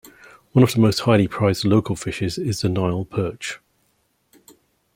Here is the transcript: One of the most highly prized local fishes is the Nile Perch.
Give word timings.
One 0.53 0.63
of 0.63 0.73
the 0.73 0.79
most 0.79 1.01
highly 1.01 1.27
prized 1.27 1.63
local 1.63 1.95
fishes 1.95 2.39
is 2.39 2.61
the 2.61 2.69
Nile 2.69 3.05
Perch. 3.05 3.59